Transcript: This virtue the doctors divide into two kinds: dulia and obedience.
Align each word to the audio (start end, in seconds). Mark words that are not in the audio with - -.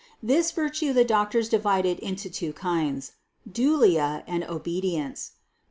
This 0.23 0.49
virtue 0.49 0.93
the 0.93 1.03
doctors 1.05 1.47
divide 1.47 1.85
into 1.85 2.27
two 2.27 2.53
kinds: 2.53 3.11
dulia 3.47 4.23
and 4.25 4.43
obedience. 4.43 5.33